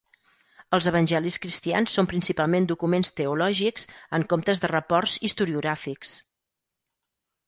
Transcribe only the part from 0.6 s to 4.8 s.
Els Evangelis cristians són principalment documents teològics en comptes de